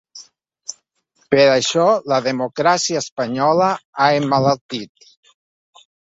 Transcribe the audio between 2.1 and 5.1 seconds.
la democràcia espanyola ha emmalaltit.